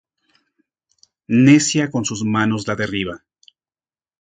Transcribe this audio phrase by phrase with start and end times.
[1.27, 3.21] necia con sus manos la derriba.